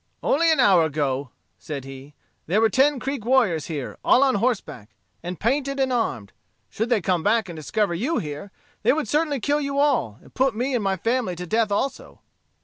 "Only 0.23 0.51
an 0.51 0.59
hour 0.59 0.83
ago," 0.85 1.29
said 1.59 1.85
he, 1.85 2.15
"there 2.47 2.59
were 2.59 2.71
ten 2.71 2.99
Creek 2.99 3.23
warriors 3.23 3.67
here, 3.67 3.99
all 4.03 4.23
on 4.23 4.33
horseback, 4.33 4.89
and 5.21 5.39
painted 5.39 5.79
and 5.79 5.93
armed. 5.93 6.33
Should 6.71 6.89
they 6.89 7.01
come 7.01 7.21
back 7.21 7.47
and 7.47 7.55
discover 7.55 7.93
you 7.93 8.17
here, 8.17 8.49
they 8.81 8.93
would 8.93 9.07
certainly 9.07 9.39
kill 9.39 9.61
you 9.61 9.77
all, 9.77 10.17
and 10.23 10.33
put 10.33 10.55
me 10.55 10.73
and 10.73 10.83
my 10.83 10.97
family 10.97 11.35
to 11.35 11.45
death 11.45 11.71
also." 11.71 12.19